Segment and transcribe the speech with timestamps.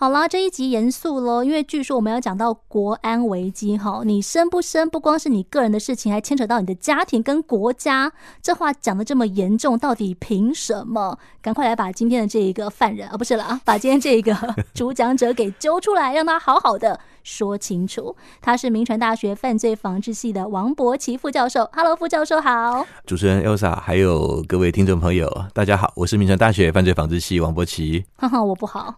[0.00, 8.10] 好啦，这一集严肃喽，因为据说我们要讲到国安危机哈，你生不生不光是你个人的事情，还牵扯到你的家庭跟国家。
[8.40, 11.18] 这话讲的这么严重，到底凭什么？
[11.42, 14.34] 赶快来把今天的这一个犯人啊，不是了啊，把今天这一个
[14.72, 18.14] 主讲者给揪出来，让他好好的说清楚。
[18.40, 21.68] 他是明传大学犯罪防治系的王博奇副教授。
[21.72, 22.86] Hello，副教授好。
[23.06, 28.04] 主持人 Elsa，还有各位听众朋友，大家好，我是明传大学犯罪防治系王博奇。
[28.16, 28.94] 哈哈，我不好，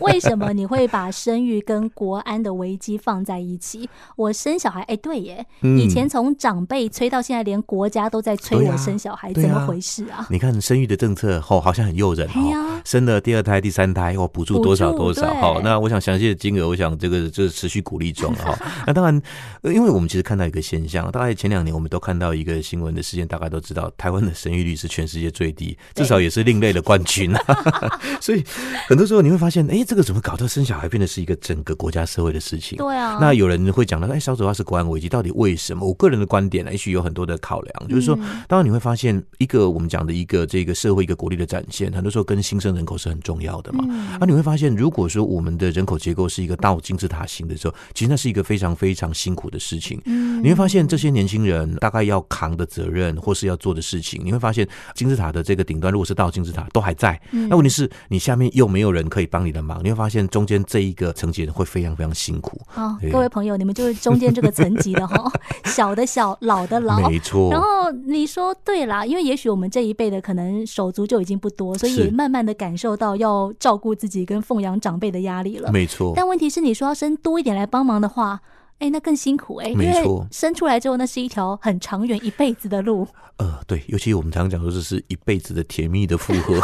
[0.00, 0.52] 为什么？
[0.52, 3.88] 你会把生育跟国安的危机放在一起？
[4.16, 10.26] 我生小孩，哎，对耶，嗯、以前从长辈催到现在，连国家都在催我生小孩，啊、怎么回事啊？
[10.30, 12.80] 你看生育的政策，哦，好像很诱人哦。
[12.84, 15.60] 生了第二胎、第三胎，哦，补助多少多少，哈。
[15.62, 18.58] 那我想详细的金额，我想这个就是持续鼓励中哈。
[18.86, 19.22] 那当然，
[19.62, 27.40] 因为我们其实看到一个现象，大概前两年我们都看到一个新闻的事件，大概都知道台湾的生育率是全世界最低，至少也是另类的冠军啊。
[28.20, 28.42] 所以
[28.88, 30.20] 很多时候你会发现，哎，这个怎么？
[30.24, 32.78] 搞到生小孩变得是一个整个国家社会的事情。
[32.78, 35.86] 对啊，那有人会讲到，哎，少子化是国安危机，到底为什么？
[35.86, 38.18] 我个人的观点呢，也许有很多的考量，就是说，
[38.48, 43.84] 当然你会发现，一个我们讲的一个这个社会一个国力的展现，很多时候跟新生人口是很重要的嘛。
[44.18, 50.00] 啊你会发现，如果说我们的人口结构是一个倒金字塔型的时候，其实那是一个非常非常辛苦的事情。
[50.42, 60.24] 你会发现这些年轻人大概要扛的责任或是要做的事情，你会发现金字塔的这个顶端如果是到金字塔都还在，那问题是你下面又没有人可以帮你的忙，你会发现。
[60.34, 62.60] 中间这一个层级的人会非常非常辛苦。
[62.66, 65.30] 好，各位朋友，你们就是中间这个层级的哈，
[65.66, 67.52] 小的小，老的老，没错。
[67.52, 75.70] 然后你说对啦，因为也许我们这一辈的可能手足就已经不多，所以也慢慢的感受到要照顾自己跟奉养长辈的压力了。
[75.72, 76.12] 没错。
[76.14, 78.40] 但问题是，你说要生多一点来帮忙的话。
[78.84, 79.94] 哎，那更辛苦哎，因为
[80.30, 83.08] 生出来之后，那是一条很长远、一辈子的路。
[83.38, 86.60] 呃，对，尤其我们常常讲说，这是一辈子的甜蜜的负荷，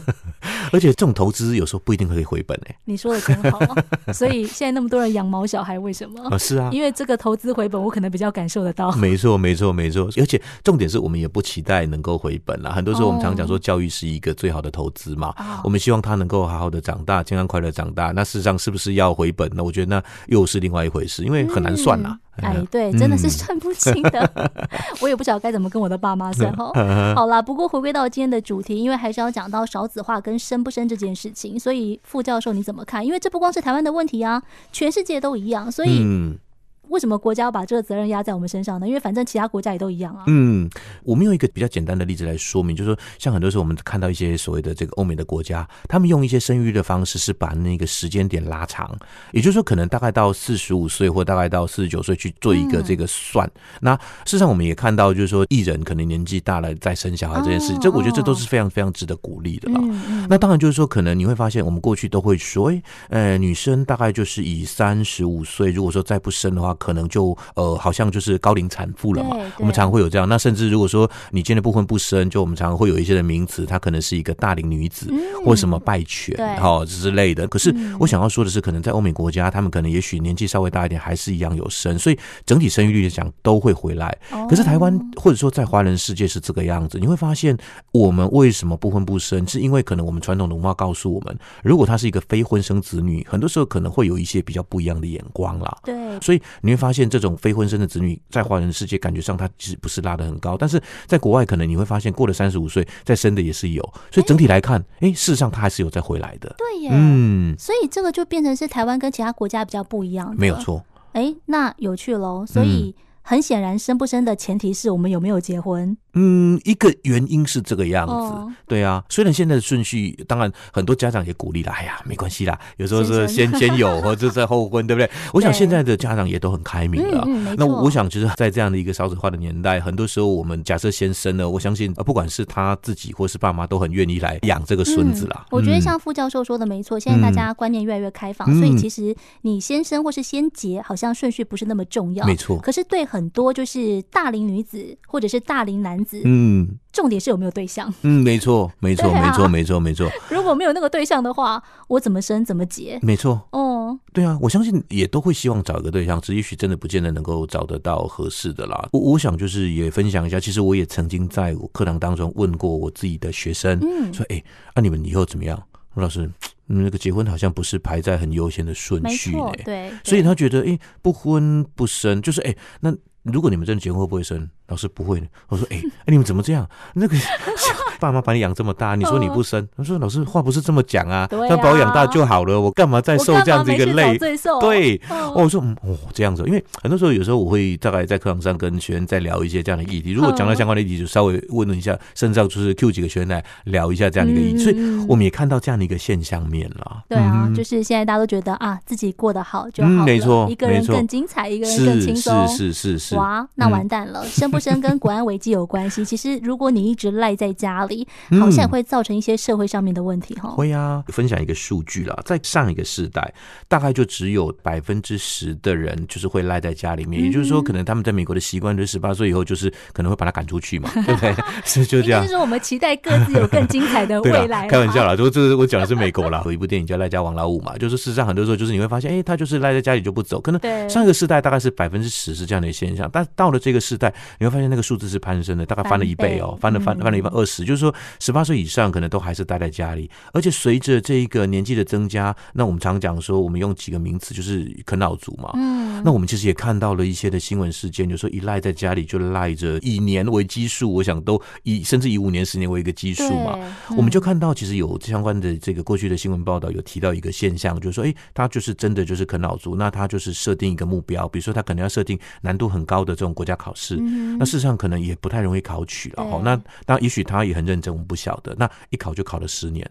[0.72, 2.76] 而且这种投资有时候不一定可以回本哎。
[2.86, 3.60] 你说的真好，
[4.12, 6.28] 所以现在那么多人养毛小孩，为什么？
[6.28, 8.90] 啊，是啊，因为这个投资回本，我可能比较感受得到。
[8.92, 10.08] 没错，没错，没错。
[10.16, 12.72] 而且重点是我们也不期待能够回本啦。
[12.72, 15.28] 很多时候我们常讲说，教育是一个最好的投资嘛。
[15.38, 18.10] 哦、我们希望他能够好好的长大，健康快乐长大。
[18.10, 19.62] 那事实上是不是要回本呢？
[19.62, 21.46] 我觉得那又是另外一回事，因为。
[21.58, 24.30] 很难算呐、啊，哎，对，真的是算不清的。
[24.34, 24.50] 嗯、
[25.02, 26.72] 我也不知道该怎么跟我的爸妈算哈。
[27.14, 33.04] 好啦，不过回归到今天的主题，因为还是要讲到少子化跟生不生这件事情，所以副教授你怎么看？
[33.04, 34.42] 因为这不光是台湾的问题啊，
[34.72, 36.38] 全世界都一样，所以。
[36.88, 38.88] 嗯为什么国家要把这个责任压在我们身上呢？
[38.88, 40.24] 因为反正其他国家也都一样啊。
[40.26, 40.68] 嗯，
[41.04, 48.96] 我们用一个比较简单的例子来说明，就是说，像很多时候我们看到一些所谓的这个欧美的国家，他们用一些生育的方式是把那个时间点拉长，
[49.32, 53.46] 也就是说，可能大概到四十五岁或大概到四十九岁去做一个这个算。
[53.46, 59.78] 嗯、那事实上，我们也看到，就是说，艺人可能年纪大了再生小孩这件事情，哦、这我觉得这都是非常非常值得鼓励的了。
[59.82, 69.36] 嗯嗯、那当然就是说，可能你会发现，我们过去都会说，哎，呃，女生大概就是以三十五岁，如果说再不生的话，可能就呃，好像就是高龄产妇了嘛。
[69.58, 70.28] 我们常常会有这样。
[70.28, 75.12] 那甚至如果说你今天不婚不生，就我们常常会有一些的名词，她可能是一个大龄女子，
[75.44, 77.46] 或什么败犬哈之类的。
[77.48, 84.16] 可是我想要说的是，可能在欧美国家，他们可能也许年纪稍微大一点，还是一样有生，所以整体生育率来讲都会回来。
[84.48, 87.56] 可是台湾或者说在华人世界是这个样子，你会发现
[87.92, 95.78] 我们为什么不婚不生，是因为可能我们传统的文化告诉我们，如果她是一个非婚生子女，很多时候可能会有一些比较不一样的眼光啦。
[95.84, 97.08] 对，所以你会发现。
[97.08, 106.54] 这种非婚生的子女，在华人世界感觉上，他其实不是拉得很高，但是在国外，可能你会发现，过了三十五岁再生的也是有，所以整体来看，哎，事实上他还是有再回来的。
[106.58, 110.84] 对耶，嗯，所以这个就变成是台湾跟其他国家比较不一样的，没有错。
[111.12, 112.94] 哎，那有趣喽，所以。
[112.94, 115.94] 嗯很显然，生不生的前提是我们有没有结婚。
[116.20, 118.12] 嗯，一个原因是这个样子。
[118.12, 121.70] 哦、对啊，虽然现在的顺序，当然很多家长也鼓励了。
[121.70, 125.08] 哎呀，没关系啦，有时候是先 先有，或者再后婚，对不对？
[125.32, 127.22] 我想现在的家长也都很开明了。
[127.28, 135.44] 嗯嗯、那我想，其实，在这样的一个少子化的年代，很多时候我们假设先生呢，我相信，不管是他自己或是爸妈，都很愿意来养这个孙子啦。
[135.44, 142.26] 嗯、我觉得像副教授说的没错，现在大家观念越来越开放，嗯、所以其实你先生或是先结，好像顺序不是那么重要。
[142.26, 142.58] 没错。
[142.58, 144.02] 可是对很多就是。
[144.10, 147.92] 大龄女子或者是大龄男子，嗯，重点是有没有对象？
[148.02, 150.10] 嗯，没错，没错，没错，没错，没错。
[150.30, 152.98] 如果没有那个对象的话，我怎么生怎么结？
[153.02, 158.88] 没错，哦，对啊，我相信也都会希望找一个对象，只也许真的不见得能够找得到合适的啦。
[158.92, 164.42] 我我想就是也分享一下，其实我也曾经在我课堂当中问过我自己的学生，嗯，说，哎，
[164.74, 165.60] 那你们以后怎么样？
[165.94, 166.30] 吴老师，
[166.68, 172.94] 嗯，那个结婚好像不是排在很优先的顺序呢，对，对，所以他觉得，哎，不婚不生，就是，哎，那。
[173.32, 174.48] 如果你们真的结婚会不会生？
[174.66, 175.22] 老师不会。
[175.48, 176.68] 我说，哎、欸，哎，你们怎么这样？
[176.94, 184.18] 那个小爸妈把你养这么大，你说你不生，他说老师话不是这么讲啊，他把我养大就好了，我干嘛再受这样子一个累？
[184.60, 197.02] 对，哦，我说哦这样子，因为很多时候有时候我会大概在课堂上跟学员再聊一些这样的议题，如果讲到相关的议题，就稍微问了一下，甚至就是 Q 几个学员来聊一下这样的一个议题，所以我们也看到这样的一个现象面了。
[197.08, 203.16] 对啊，就是现在大家都觉得啊，自己过得好就好了，没错，一个人更精彩，一个人更轻松，是是是是。
[203.16, 206.04] 哇，那完蛋了，生不生跟国安危机有关系。
[206.04, 208.06] 其实如果你一直赖在家里，
[208.38, 210.50] 好像也会造成一些社会上面的问题哈。
[210.50, 213.34] 会啊，分享一个数据啦，在上一个世代，
[213.66, 221.34] 大概就只有百分之十的人就是会赖在家里面，也就是说，可能他们在美国的习惯就是十八岁以后就是可能会把他赶出去嘛， 对不对？
[221.64, 222.22] 是就这样。
[222.22, 224.66] 就是说，我们期待各自有更精彩的 未来。
[224.68, 230.40] 开玩笑啦，就这我讲的是美国啦，有一部电影叫《赖家王老五》嘛，就是事实上很多时候就是你会发现，哎，他就是赖在家里就不走。
[230.40, 253.58] 可能上一个世代大概是百分之十是这样的现象，但到了这个世代，你会发现那个数字是攀升的，大概翻了一倍哦，翻了翻翻了一倍二十，就是说十八岁以上可能都还是待在家里，而且随着这一个年纪的增加，那我们常讲说，我们用几个名词就是啃老族嘛，嗯，那我们其实也看到了一些的新闻事件，就是说一赖在家里就赖着以年为基数，我想都以甚至以五年、十年为一个基数嘛，
[253.96, 263.96] 我们就看到其实有相关的这个过去的新闻报道有提到一个现象，就是说，哎，他就是真的就是啃老族，那他就是设定一个目标，比如说他可能要设定难度很高的这种国家考试，
[264.38, 266.40] 那事实上可能也不太容易考取了哦。
[266.44, 268.54] 那当然，也许他也很认真，我们不晓得。
[268.58, 269.88] 那一考就考了十年，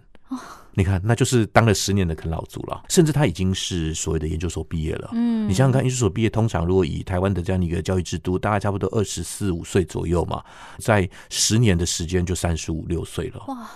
[0.74, 2.84] 你看，那就是当了十年的啃老族了。
[2.90, 5.10] 甚至他已经是所谓的研究所毕业了。
[5.14, 10.44] 嗯，你想想看，研究所毕业通常如果以台湾的这样的一个教育制度，大概差不多二十四五岁左右嘛，
[10.80, 13.44] 在十年的时间就三十五六岁了。
[13.48, 13.70] 哇，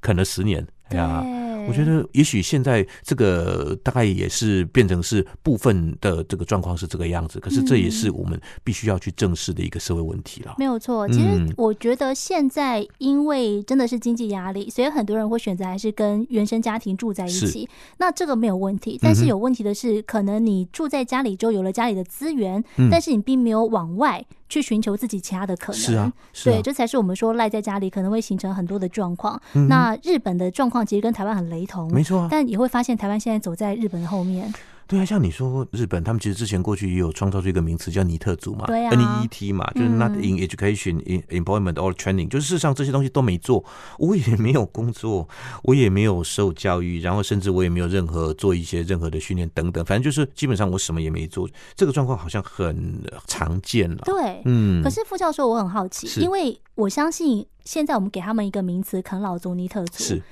[0.00, 1.24] 啃了十年，哎呀。
[1.68, 10.54] 我觉得也许现在这个大概也是变成是部分的这个状况是这个样子，可是这也是我们必须要去正视的一个社会问题了。
[10.58, 17.68] 没有错，其实我觉得现在因为真的是经济压力，所以很多人会选择还是跟原生家庭住在一起。
[17.98, 25.80] 那这个没有问题，但是有问题的是，可能你住在家里就有了家里的资源，但是你并没有往外去寻求自己其他的可能。
[25.80, 26.12] 是啊，
[26.42, 29.40] 对，这才是我们说赖在家里可能会形成很多的状况。
[29.68, 31.68] 那日本的状况其实跟台湾很雷。
[31.68, 34.50] 同，没错，但也会发现台湾现在走在日本的后面。
[34.88, 43.62] 对啊，像你说日本，他们其实之前过去也有创造出一个名词叫尼特族嘛，对啊，NEET 嘛，就是 Not in Education, in Employment or Training，就是事实上这些东西都没做，
[43.98, 45.28] 我也没有工作，
[45.62, 51.46] 我也没有受教育，然后甚至我也没有任何做一些任何的训练等等，反正就是基本上我什么也没做。
[51.76, 53.98] 这个状况好像很常见了。
[54.06, 54.82] 对，嗯。
[54.82, 60.22] 可是副教授，我很好奇，因为我相信现在我们给他们一个名词“啃老族”、“尼特族”是。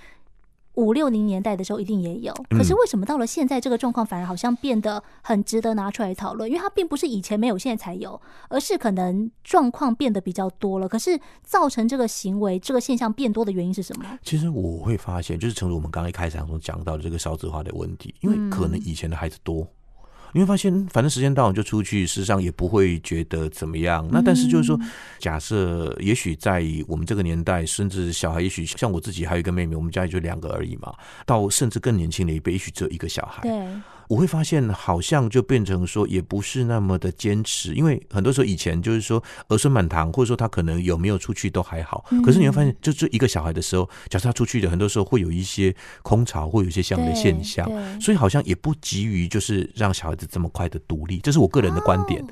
[0.76, 6.48] 五六零年代的时候一定也有，可是为什么到了现在这个状况反而好像变得很值得拿出来讨论？
[6.48, 10.88] 因为它并不是以前没有现在才有，而是可能状况变得比较多了。
[10.88, 14.18] 可是造成这个行为、这个现象变多的原因是什么？
[14.22, 19.66] 其实我会发现，就是正如我们刚刚一开始当中讲到的这个少子化的问题，因为可能以前的孩子多。
[20.32, 24.06] 你会发现，反正时间到了就出去，事实上也不会觉得怎么样。
[24.10, 24.78] 那但是就是说，
[25.18, 30.92] 假设也许在我们这个年代，甚至小孩，也许像我自己还有一个妹妹，我们家也就两个而已嘛。
[31.24, 33.42] 到甚至更年轻的一辈，也许只有一个小孩。
[33.42, 33.66] 对。
[34.08, 42.04] 我会发现，好像就变成说，也不是那么的坚持，因为很多时候以前就是说儿孙满堂，或者说他可能有没有出去都还好。
[42.24, 47.68] 可是你会发现，就这一个小孩的时候，假设他出去的，很多时候会有一些空巢，会有一些这样的现象，
[48.00, 52.24] 所以好像也不急于就是让小孩子这么快的独立，这是我个人的观点。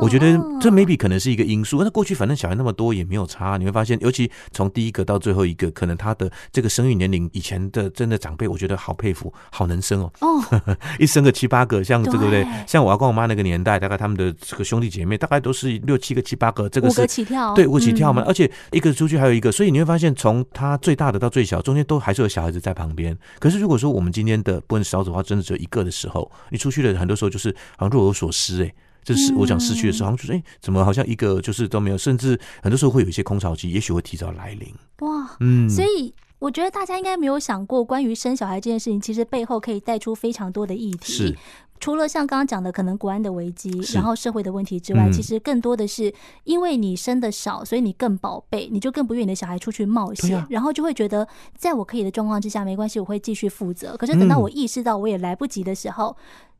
[0.00, 1.82] 我觉得这 maybe 可能是一个因素。
[1.82, 10.12] 那过去反正小孩那么多也没有差，你会发现，尤其从第一个到最后一个，可能他的这个生育年龄，以前的真的长辈，我觉得好佩服，好能生哦。
[10.20, 12.46] 哦， 一生个七八个，像这个对？
[12.66, 18.22] 像我阿公我妈那个年代，大概他们的这个兄弟姐妹大概都是六七个、七八个，这个是五个起跳，对，五个起跳嘛。
[18.26, 23.16] 而且一个出去还有一个，所以你会发现，从他最大的到最小，中间都还是有小孩子在旁边。
[23.38, 28.72] 可是如果说我们今天的不论少子化真的只有一个的时候，你出去的很多时候就是好像若有所思哎。
[29.06, 34.74] 就是我讲失去的时候，好像就是哎，怎么好像一个就是都没有，甚至很多时候会有一些空巢期，也许会提早来临。
[34.98, 41.12] 哇，嗯，所以我觉得大家应该没有想过，关于生小孩这件事情，其实背后可以带出非常多的议题。
[41.12, 41.36] 是，
[41.78, 53.96] 除了像刚刚讲的可能国安的危机，然后社会的问题之外，其实更多的是因为你生的少，所以你更宝贝，你就更不愿意你的小孩出去冒险，然后就会觉得在我可以的状况之下没关系，我会继续负责。
[53.96, 56.16] 可是等到我意识到我也来不及的时候。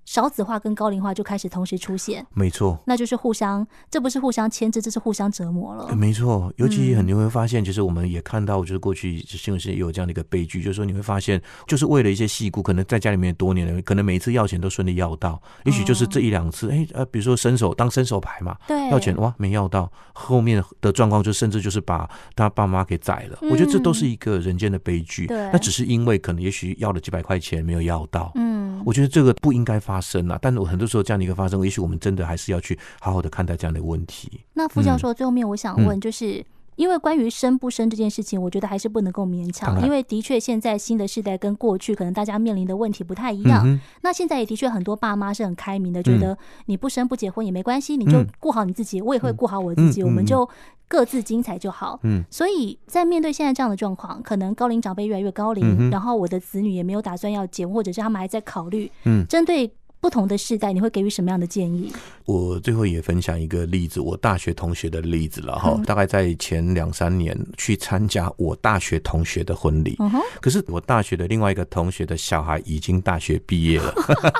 [0.06, 5.94] 少子化跟高龄化就开始同时出现，没错，那就是互相，这不是互相牵制，这是互相折磨了。
[5.94, 23.38] 没错，尤其很你会发现，其实我们也看到，就是过去新闻是也有这样的一个悲剧，就是说你会发现，就是为了一些细故，可能在家里面多年了，可能每一次要钱都顺利要到，也许就是这一两次，哎、哦、呃，比如说伸手当伸手牌嘛，对，要钱哇没要到，后面的状况就甚至就是把他爸妈给宰了。
[23.42, 25.26] 嗯、我觉得这都是一个人间的悲剧。
[25.26, 28.30] 对，那只是因为可能也许要了几百块钱没有要到。
[28.36, 28.45] 嗯，
[28.86, 34.42] 我觉得这个不应该发生啊，但是我很多时候这样的一个发生，也许我们真的还是要去好好的看待这样的问题。
[34.54, 36.44] 那副教授最后面我想问，就是、嗯、
[36.76, 43.64] 因为关于生不生这件事情，我觉得还是不能够勉强，因为的确现在新的世代跟过去可能大家面临的问题不太一样。
[43.66, 50.48] 嗯、那现在也的确很多爸妈是很开明的，觉得你不生不结婚也没关系，你就顾好你自己，我也会顾好我自己，我们就
[50.88, 51.98] 各自精彩就好。
[52.02, 58.90] 嗯，所以在面对现在这样的状况，可能高龄长辈越来越高龄，然后我的子女也没有打算要结婚，或者是他们还在考虑。
[59.04, 59.72] 嗯，针对。
[60.06, 61.92] 不同的世代，你会给予什么样的建议？
[62.26, 65.74] 我最后也分享一个例子，我大学同学的例子了哈。
[65.76, 70.08] 嗯、大概在前两三年去参加我大学同学的婚礼，嗯、
[70.40, 73.92] 可是我大学的另外一个同学的小孩已经大学毕业了。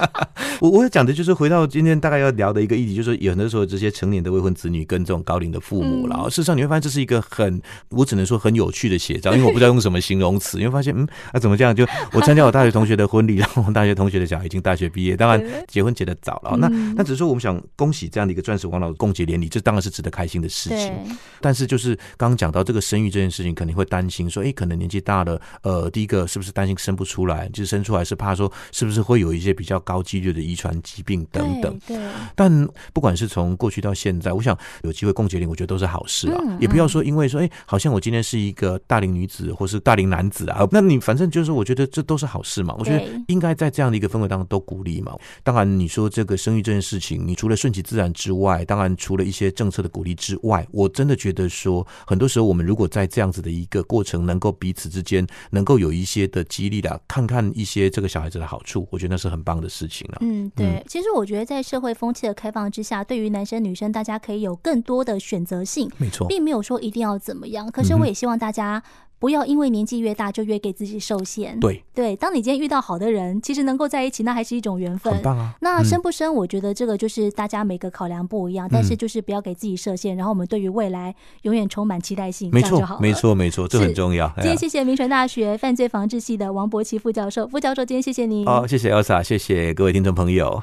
[0.61, 6.17] 我我讲的就是回到今天大概要聊的一个议题，就是有很多时候这些成年的未婚子女跟这种高龄的父母了。
[6.23, 10.59] 嗯、事实上你会发现这是一个很，我只能说很有趣的写照，因为我不知道用什么形容词。
[10.59, 11.75] 你会发现，嗯，啊怎么这样？
[11.75, 15.45] 就我参加我大学同学的婚礼，然后我大学同学的小孩已经大学毕业，当然。
[15.69, 20.93] 结婚结得早了，那那只是说我们想恭喜这样的一个钻石王老共结连理，这当然是值得开心的事情。
[21.41, 27.49] 但是就是刚刚讲到这个生育这件事情，肯定会担心说，哎，可能年纪大了，呃，第一个是不是担心生不出来？
[27.49, 31.79] 就是生出来是怕说是不是会有一些比较高几率的遗传疾病等等。
[31.87, 31.97] 对。
[32.35, 36.41] 但不管是从过去到现在，我想有机会共结连，我觉得都是好事啊。
[36.61, 42.75] 也不要说因为说，哎，好像我今天是一个大龄女子或是大龄男子啊，那你反正就是我觉得这都是好事嘛。
[42.79, 45.15] 我觉得应该在这样的一个氛围当中都鼓励嘛。
[45.45, 45.67] 当然。
[45.77, 60.19] 你说这个生育这件事情，你除了顺其自然之外，当然除了一些政策的鼓励之外，我真的觉得说，很多时候我们如果在这样子的一个过程，能够彼此之间能够有一些的激励的，看看一些这个小孩子的好处，我觉得那是很棒的事情了。
[60.21, 60.67] 嗯，对。
[60.67, 65.91] 嗯、其实我觉得在社会风气的开放之下，对于男生女生，大家可以有更多的选择性。
[65.99, 67.71] 没错，并没有说一定要怎么样。
[67.71, 68.83] 可是我也希望大家。
[69.19, 71.59] 不要因为年纪越大就越给自己受限。
[71.59, 75.13] 对对，当你今天遇到好的人，其实能够在一起，那还是一种缘分。
[75.15, 75.55] 很棒啊！
[75.61, 82.99] 那生不生，我觉得这个就是大家每个考量不一样，嗯、但是就是不要给自己设限，然后我们对于未来永远充满期待性，没错。
[83.01, 84.29] 没错，没错，这很重要。
[84.37, 88.45] 今天谢谢明传大学犯罪防治系的王柏奇副教授，副教授今天谢谢你。
[88.45, 90.63] 好，谢谢 Elsa，谢谢各位听众朋友。